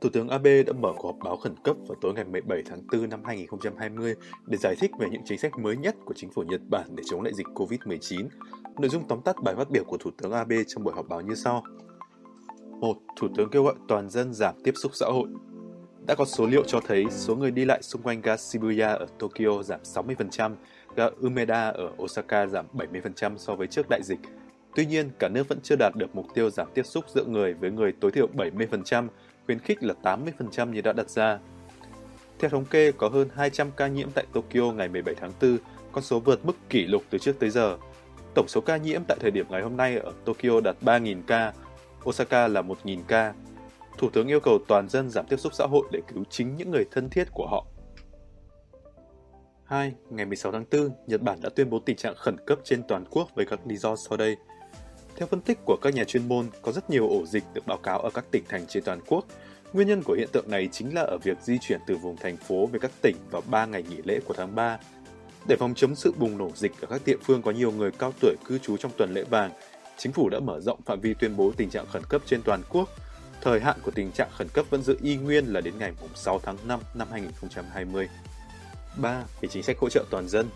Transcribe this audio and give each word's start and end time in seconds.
Thủ 0.00 0.08
tướng 0.12 0.28
Abe 0.28 0.62
đã 0.62 0.72
mở 0.72 0.92
cuộc 0.96 1.06
họp 1.06 1.16
báo 1.24 1.36
khẩn 1.36 1.54
cấp 1.64 1.76
vào 1.88 1.96
tối 2.00 2.14
ngày 2.14 2.24
17 2.24 2.62
tháng 2.66 2.80
4 2.92 3.08
năm 3.08 3.24
2020 3.24 4.14
để 4.46 4.58
giải 4.60 4.74
thích 4.80 4.90
về 4.98 5.08
những 5.10 5.22
chính 5.24 5.38
sách 5.38 5.58
mới 5.58 5.76
nhất 5.76 5.94
của 6.04 6.14
chính 6.16 6.30
phủ 6.30 6.42
Nhật 6.42 6.60
Bản 6.70 6.88
để 6.96 7.02
chống 7.06 7.22
lại 7.22 7.32
dịch 7.34 7.46
COVID-19. 7.54 8.28
Nội 8.78 8.88
dung 8.88 9.08
tóm 9.08 9.20
tắt 9.20 9.36
bài 9.44 9.54
phát 9.54 9.70
biểu 9.70 9.84
của 9.84 9.96
Thủ 9.96 10.10
tướng 10.22 10.32
Abe 10.32 10.56
trong 10.66 10.84
buổi 10.84 10.94
họp 10.94 11.08
báo 11.08 11.20
như 11.20 11.34
sau. 11.34 11.64
1. 12.80 12.96
Thủ 13.16 13.28
tướng 13.36 13.50
kêu 13.50 13.64
gọi 13.64 13.74
toàn 13.88 14.10
dân 14.10 14.34
giảm 14.34 14.54
tiếp 14.64 14.72
xúc 14.76 14.92
xã 14.94 15.06
hội. 15.06 15.28
Đã 16.06 16.14
có 16.14 16.24
số 16.24 16.46
liệu 16.46 16.64
cho 16.66 16.80
thấy 16.86 17.04
số 17.10 17.36
người 17.36 17.50
đi 17.50 17.64
lại 17.64 17.82
xung 17.82 18.02
quanh 18.02 18.20
ga 18.20 18.36
Shibuya 18.36 18.88
ở 18.88 19.06
Tokyo 19.18 19.62
giảm 19.62 19.80
60%, 19.82 20.54
ga 20.96 21.06
Umeda 21.20 21.68
ở 21.68 21.90
Osaka 22.02 22.46
giảm 22.46 22.66
70% 22.74 23.36
so 23.36 23.54
với 23.54 23.66
trước 23.66 23.86
đại 23.88 24.00
dịch. 24.04 24.20
Tuy 24.74 24.86
nhiên, 24.86 25.10
cả 25.18 25.28
nước 25.28 25.48
vẫn 25.48 25.58
chưa 25.62 25.76
đạt 25.78 25.92
được 25.96 26.16
mục 26.16 26.26
tiêu 26.34 26.50
giảm 26.50 26.68
tiếp 26.74 26.86
xúc 26.86 27.04
giữa 27.14 27.24
người 27.24 27.54
với 27.54 27.70
người 27.70 27.92
tối 27.92 28.10
thiểu 28.10 28.28
70%, 28.34 29.08
khuyến 29.46 29.58
khích 29.58 29.82
là 29.82 29.94
80% 30.02 30.72
như 30.72 30.80
đã 30.80 30.92
đặt 30.92 31.10
ra. 31.10 31.38
Theo 32.38 32.50
thống 32.50 32.64
kê, 32.64 32.92
có 32.92 33.08
hơn 33.08 33.28
200 33.34 33.70
ca 33.76 33.86
nhiễm 33.86 34.10
tại 34.10 34.26
Tokyo 34.32 34.72
ngày 34.72 34.88
17 34.88 35.14
tháng 35.14 35.32
4, 35.40 35.58
con 35.92 36.04
số 36.04 36.20
vượt 36.20 36.44
mức 36.44 36.56
kỷ 36.68 36.86
lục 36.86 37.02
từ 37.10 37.18
trước 37.18 37.40
tới 37.40 37.50
giờ. 37.50 37.76
Tổng 38.34 38.48
số 38.48 38.60
ca 38.60 38.76
nhiễm 38.76 39.02
tại 39.08 39.16
thời 39.20 39.30
điểm 39.30 39.46
ngày 39.50 39.62
hôm 39.62 39.76
nay 39.76 39.98
ở 39.98 40.12
Tokyo 40.24 40.60
đạt 40.64 40.76
3.000 40.80 41.22
ca, 41.26 41.52
Osaka 42.08 42.48
là 42.48 42.62
1.000 42.62 42.98
ca. 43.08 43.34
Thủ 43.98 44.10
tướng 44.10 44.28
yêu 44.28 44.40
cầu 44.40 44.58
toàn 44.68 44.88
dân 44.88 45.10
giảm 45.10 45.26
tiếp 45.26 45.36
xúc 45.36 45.54
xã 45.54 45.66
hội 45.66 45.88
để 45.92 46.00
cứu 46.14 46.24
chính 46.30 46.56
những 46.56 46.70
người 46.70 46.84
thân 46.90 47.10
thiết 47.10 47.28
của 47.32 47.46
họ. 47.46 47.66
2. 49.64 49.94
Ngày 50.10 50.26
16 50.26 50.52
tháng 50.52 50.64
4, 50.72 50.90
Nhật 51.06 51.22
Bản 51.22 51.38
đã 51.42 51.48
tuyên 51.56 51.70
bố 51.70 51.78
tình 51.78 51.96
trạng 51.96 52.14
khẩn 52.16 52.36
cấp 52.46 52.58
trên 52.64 52.82
toàn 52.88 53.04
quốc 53.10 53.28
với 53.34 53.46
các 53.46 53.66
lý 53.66 53.76
do 53.76 53.96
sau 53.96 54.16
đây. 54.16 54.36
Theo 55.16 55.26
phân 55.26 55.40
tích 55.40 55.58
của 55.64 55.76
các 55.82 55.94
nhà 55.94 56.04
chuyên 56.04 56.28
môn, 56.28 56.46
có 56.62 56.72
rất 56.72 56.90
nhiều 56.90 57.08
ổ 57.08 57.26
dịch 57.26 57.44
được 57.54 57.66
báo 57.66 57.78
cáo 57.78 57.98
ở 57.98 58.10
các 58.14 58.24
tỉnh 58.30 58.44
thành 58.48 58.66
trên 58.66 58.82
toàn 58.82 59.00
quốc. 59.06 59.24
Nguyên 59.72 59.88
nhân 59.88 60.02
của 60.02 60.14
hiện 60.14 60.28
tượng 60.32 60.50
này 60.50 60.68
chính 60.72 60.94
là 60.94 61.02
ở 61.02 61.18
việc 61.18 61.36
di 61.42 61.58
chuyển 61.58 61.80
từ 61.86 61.96
vùng 61.96 62.16
thành 62.16 62.36
phố 62.36 62.66
về 62.66 62.78
các 62.78 62.90
tỉnh 63.02 63.16
vào 63.30 63.42
3 63.46 63.66
ngày 63.66 63.82
nghỉ 63.82 63.96
lễ 64.04 64.20
của 64.24 64.34
tháng 64.34 64.54
3. 64.54 64.78
Để 65.48 65.56
phòng 65.56 65.74
chống 65.74 65.94
sự 65.94 66.12
bùng 66.18 66.38
nổ 66.38 66.50
dịch 66.54 66.72
ở 66.80 66.86
các 66.90 67.00
địa 67.04 67.16
phương 67.22 67.42
có 67.42 67.50
nhiều 67.50 67.72
người 67.72 67.90
cao 67.90 68.12
tuổi 68.20 68.36
cư 68.44 68.58
trú 68.58 68.76
trong 68.76 68.92
tuần 68.96 69.14
lễ 69.14 69.24
vàng, 69.24 69.50
chính 69.96 70.12
phủ 70.12 70.28
đã 70.28 70.40
mở 70.40 70.60
rộng 70.60 70.80
phạm 70.86 71.00
vi 71.00 71.14
tuyên 71.14 71.36
bố 71.36 71.52
tình 71.56 71.70
trạng 71.70 71.86
khẩn 71.86 72.02
cấp 72.08 72.22
trên 72.26 72.42
toàn 72.42 72.62
quốc. 72.70 72.88
Thời 73.40 73.60
hạn 73.60 73.78
của 73.82 73.90
tình 73.90 74.10
trạng 74.12 74.30
khẩn 74.32 74.48
cấp 74.52 74.66
vẫn 74.70 74.82
giữ 74.82 74.96
y 75.02 75.16
nguyên 75.16 75.46
là 75.46 75.60
đến 75.60 75.74
ngày 75.78 75.92
6 76.14 76.40
tháng 76.42 76.56
5 76.66 76.80
năm 76.94 77.08
2020. 77.10 78.08
3. 78.96 79.24
Về 79.40 79.48
chính 79.48 79.62
sách 79.62 79.78
hỗ 79.78 79.88
trợ 79.88 80.04
toàn 80.10 80.28
dân 80.28 80.46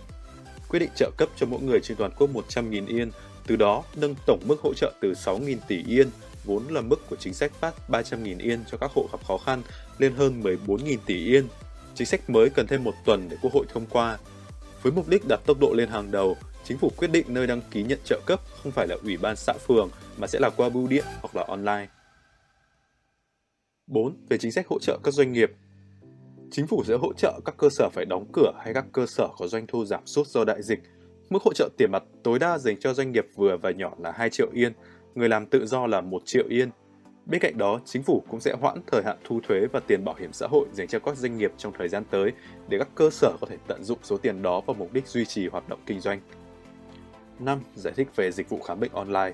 Quyết 0.70 0.78
định 0.78 0.90
trợ 0.94 1.10
cấp 1.16 1.28
cho 1.36 1.46
mỗi 1.46 1.60
người 1.60 1.80
trên 1.80 1.96
toàn 1.96 2.10
quốc 2.18 2.30
100.000 2.34 2.86
yên, 2.86 3.10
từ 3.46 3.56
đó 3.56 3.84
nâng 3.96 4.14
tổng 4.26 4.40
mức 4.46 4.60
hỗ 4.62 4.74
trợ 4.74 4.92
từ 5.00 5.12
6.000 5.12 5.56
tỷ 5.68 5.84
yên, 5.86 6.10
vốn 6.44 6.62
là 6.68 6.80
mức 6.80 6.96
của 7.10 7.16
chính 7.16 7.34
sách 7.34 7.52
phát 7.52 7.74
300.000 7.88 8.38
yên 8.38 8.64
cho 8.70 8.78
các 8.78 8.90
hộ 8.94 9.08
gặp 9.12 9.24
khó 9.24 9.38
khăn, 9.38 9.62
lên 9.98 10.14
hơn 10.14 10.42
14.000 10.42 10.98
tỷ 11.06 11.26
yên. 11.26 11.48
Chính 11.94 12.06
sách 12.06 12.30
mới 12.30 12.50
cần 12.50 12.66
thêm 12.66 12.84
một 12.84 12.94
tuần 13.04 13.28
để 13.28 13.36
Quốc 13.42 13.52
hội 13.52 13.66
thông 13.68 13.86
qua. 13.86 14.18
Với 14.82 14.92
mục 14.92 15.08
đích 15.08 15.22
đặt 15.28 15.40
tốc 15.46 15.60
độ 15.60 15.72
lên 15.72 15.88
hàng 15.88 16.10
đầu, 16.10 16.36
chính 16.64 16.78
phủ 16.78 16.90
quyết 16.96 17.10
định 17.10 17.26
nơi 17.28 17.46
đăng 17.46 17.60
ký 17.70 17.82
nhận 17.82 17.98
trợ 18.04 18.20
cấp 18.26 18.40
không 18.62 18.72
phải 18.72 18.86
là 18.88 18.96
ủy 19.02 19.16
ban 19.16 19.36
xã 19.36 19.52
phường 19.66 19.90
mà 20.16 20.26
sẽ 20.26 20.38
là 20.38 20.50
qua 20.50 20.68
bưu 20.68 20.86
điện 20.86 21.04
hoặc 21.20 21.36
là 21.36 21.44
online. 21.48 21.86
4. 23.86 24.16
Về 24.28 24.38
chính 24.38 24.52
sách 24.52 24.66
hỗ 24.68 24.78
trợ 24.78 24.98
các 25.02 25.14
doanh 25.14 25.32
nghiệp 25.32 25.52
Chính 26.50 26.66
phủ 26.66 26.84
sẽ 26.84 26.94
hỗ 26.94 27.12
trợ 27.12 27.40
các 27.44 27.54
cơ 27.58 27.68
sở 27.70 27.88
phải 27.92 28.04
đóng 28.04 28.26
cửa 28.32 28.52
hay 28.64 28.74
các 28.74 28.84
cơ 28.92 29.06
sở 29.06 29.28
có 29.38 29.46
doanh 29.46 29.66
thu 29.66 29.84
giảm 29.84 30.06
sút 30.06 30.26
do 30.26 30.44
đại 30.44 30.62
dịch. 30.62 30.80
Mức 31.30 31.42
hỗ 31.42 31.52
trợ 31.52 31.68
tiền 31.76 31.90
mặt 31.92 32.02
tối 32.22 32.38
đa 32.38 32.58
dành 32.58 32.76
cho 32.80 32.94
doanh 32.94 33.12
nghiệp 33.12 33.26
vừa 33.34 33.56
và 33.56 33.70
nhỏ 33.70 33.92
là 33.98 34.12
2 34.12 34.30
triệu 34.30 34.48
yên, 34.52 34.72
người 35.14 35.28
làm 35.28 35.46
tự 35.46 35.66
do 35.66 35.86
là 35.86 36.00
1 36.00 36.22
triệu 36.24 36.44
yên. 36.48 36.70
Bên 37.26 37.40
cạnh 37.40 37.58
đó, 37.58 37.80
chính 37.84 38.02
phủ 38.02 38.22
cũng 38.30 38.40
sẽ 38.40 38.54
hoãn 38.60 38.78
thời 38.86 39.02
hạn 39.02 39.16
thu 39.24 39.40
thuế 39.48 39.66
và 39.72 39.80
tiền 39.80 40.04
bảo 40.04 40.14
hiểm 40.18 40.32
xã 40.32 40.46
hội 40.46 40.66
dành 40.72 40.88
cho 40.88 40.98
các 40.98 41.16
doanh 41.16 41.38
nghiệp 41.38 41.52
trong 41.58 41.72
thời 41.78 41.88
gian 41.88 42.04
tới 42.10 42.32
để 42.68 42.78
các 42.78 42.88
cơ 42.94 43.10
sở 43.10 43.32
có 43.40 43.46
thể 43.50 43.56
tận 43.66 43.84
dụng 43.84 43.98
số 44.02 44.16
tiền 44.16 44.42
đó 44.42 44.60
vào 44.60 44.74
mục 44.74 44.92
đích 44.92 45.06
duy 45.06 45.24
trì 45.24 45.48
hoạt 45.48 45.68
động 45.68 45.80
kinh 45.86 46.00
doanh. 46.00 46.20
5. 47.38 47.58
Giải 47.74 47.92
thích 47.96 48.08
về 48.16 48.32
dịch 48.32 48.48
vụ 48.48 48.60
khám 48.60 48.80
bệnh 48.80 48.92
online. 48.92 49.32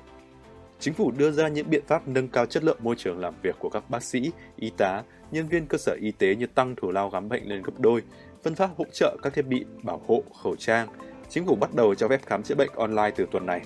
Chính 0.81 0.95
phủ 0.95 1.11
đưa 1.11 1.31
ra 1.31 1.49
những 1.49 1.71
biện 1.71 1.83
pháp 1.87 2.09
nâng 2.09 2.29
cao 2.29 2.47
chất 2.47 2.65
lượng 2.65 2.79
môi 2.81 2.95
trường 2.99 3.19
làm 3.19 3.35
việc 3.43 3.57
của 3.59 3.69
các 3.69 3.91
bác 3.91 4.03
sĩ, 4.03 4.31
y 4.57 4.71
tá, 4.71 5.03
nhân 5.31 5.49
viên 5.49 5.67
cơ 5.67 5.79
sở 5.79 5.97
y 6.01 6.11
tế 6.11 6.35
như 6.35 6.47
tăng 6.47 6.77
thủ 6.77 6.91
lao 6.91 7.11
khám 7.11 7.29
bệnh 7.29 7.49
lên 7.49 7.63
gấp 7.63 7.73
đôi, 7.79 8.03
phân 8.45 8.55
phát 8.55 8.71
hỗ 8.77 8.85
trợ 8.93 9.17
các 9.23 9.35
thiết 9.35 9.47
bị 9.47 9.65
bảo 9.83 10.01
hộ, 10.07 10.23
khẩu 10.43 10.57
trang. 10.57 10.89
Chính 11.29 11.47
phủ 11.47 11.55
bắt 11.55 11.75
đầu 11.75 11.95
cho 11.95 12.09
phép 12.09 12.21
khám 12.27 12.43
chữa 12.43 12.55
bệnh 12.55 12.71
online 12.77 13.11
từ 13.17 13.27
tuần 13.31 13.47
này. 13.47 13.61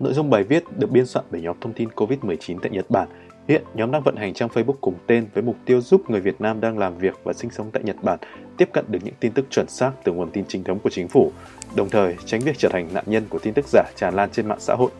Nội 0.00 0.12
dung 0.12 0.30
bài 0.30 0.44
viết 0.44 0.64
được 0.78 0.90
biên 0.90 1.06
soạn 1.06 1.24
bởi 1.30 1.40
nhóm 1.40 1.56
thông 1.60 1.72
tin 1.72 1.88
COVID-19 1.88 2.58
tại 2.62 2.70
Nhật 2.70 2.90
Bản. 2.90 3.08
Hiện, 3.48 3.62
nhóm 3.74 3.90
đang 3.90 4.02
vận 4.02 4.16
hành 4.16 4.34
trang 4.34 4.48
Facebook 4.48 4.76
cùng 4.80 4.94
tên 5.06 5.26
với 5.34 5.42
mục 5.42 5.56
tiêu 5.64 5.80
giúp 5.80 6.10
người 6.10 6.20
Việt 6.20 6.40
Nam 6.40 6.60
đang 6.60 6.78
làm 6.78 6.98
việc 6.98 7.14
và 7.24 7.32
sinh 7.32 7.50
sống 7.50 7.70
tại 7.72 7.82
Nhật 7.82 7.96
Bản 8.02 8.18
tiếp 8.56 8.68
cận 8.72 8.84
được 8.88 8.98
những 9.02 9.14
tin 9.20 9.32
tức 9.32 9.46
chuẩn 9.50 9.68
xác 9.68 9.92
từ 10.04 10.12
nguồn 10.12 10.30
tin 10.30 10.44
chính 10.48 10.64
thống 10.64 10.78
của 10.78 10.90
chính 10.90 11.08
phủ, 11.08 11.32
đồng 11.76 11.90
thời 11.90 12.16
tránh 12.24 12.40
việc 12.40 12.58
trở 12.58 12.68
thành 12.68 12.88
nạn 12.94 13.04
nhân 13.06 13.24
của 13.28 13.38
tin 13.38 13.54
tức 13.54 13.66
giả 13.68 13.82
tràn 13.96 14.14
lan 14.14 14.30
trên 14.30 14.48
mạng 14.48 14.60
xã 14.60 14.74
hội. 14.74 14.90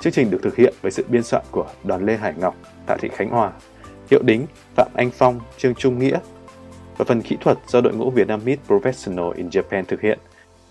Chương 0.00 0.12
trình 0.12 0.30
được 0.30 0.38
thực 0.42 0.56
hiện 0.56 0.74
với 0.82 0.90
sự 0.90 1.04
biên 1.08 1.22
soạn 1.22 1.42
của 1.50 1.66
Đoàn 1.84 2.06
Lê 2.06 2.16
Hải 2.16 2.34
Ngọc, 2.38 2.56
Tạ 2.86 2.96
Thị 2.96 3.08
Khánh 3.12 3.30
Hòa, 3.30 3.52
Hiệu 4.10 4.22
Đính, 4.22 4.46
Phạm 4.74 4.88
Anh 4.94 5.10
Phong, 5.10 5.40
Trương 5.56 5.74
Trung 5.74 5.98
Nghĩa 5.98 6.18
và 6.96 7.04
phần 7.04 7.22
kỹ 7.22 7.36
thuật 7.40 7.58
do 7.66 7.80
đội 7.80 7.94
ngũ 7.94 8.10
Vietnamese 8.10 8.62
Professional 8.68 9.32
in 9.32 9.48
Japan 9.48 9.84
thực 9.88 10.00
hiện. 10.00 10.18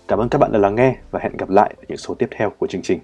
Cảm 0.08 0.18
ơn 0.18 0.28
các 0.28 0.38
bạn 0.38 0.52
đã 0.52 0.58
lắng 0.58 0.74
nghe 0.74 0.96
và 1.10 1.20
hẹn 1.22 1.36
gặp 1.36 1.50
lại 1.50 1.74
ở 1.76 1.84
những 1.88 1.98
số 1.98 2.14
tiếp 2.14 2.28
theo 2.30 2.50
của 2.50 2.66
chương 2.66 2.82
trình. 2.82 3.00